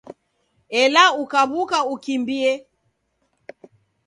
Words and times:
Ela 0.81 1.03
ukaw'uka 1.21 1.79
ukimbie 1.93 2.51